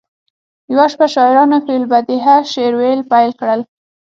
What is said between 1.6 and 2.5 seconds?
فی البدیهه